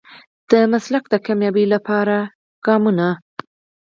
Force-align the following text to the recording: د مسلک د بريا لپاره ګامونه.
د 0.49 0.51
مسلک 0.71 1.03
د 1.09 1.13
بريا 1.27 1.65
لپاره 1.73 2.17
ګامونه. 2.65 3.07